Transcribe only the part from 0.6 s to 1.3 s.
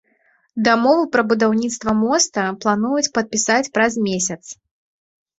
Дамову пра